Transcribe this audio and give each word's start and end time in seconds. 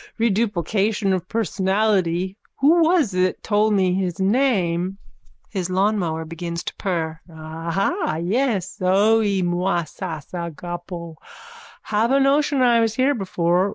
Reduplication 0.17 1.13
of 1.13 1.27
personality. 1.29 2.35
Who 2.57 2.81
was 2.81 3.13
it 3.13 3.43
told 3.43 3.75
me 3.75 3.93
his 3.93 4.19
name? 4.19 4.97
(His 5.51 5.69
lawnmower 5.69 6.25
begins 6.25 6.63
to 6.63 6.75
purr.) 6.75 7.19
Aha, 7.31 8.15
yes. 8.19 8.77
Zoe 8.77 9.43
mou 9.43 9.61
sas 9.85 10.25
agapo. 10.33 11.17
Have 11.83 12.09
a 12.09 12.19
notion 12.19 12.63
I 12.63 12.79
was 12.79 12.95
here 12.95 13.13
before. 13.13 13.69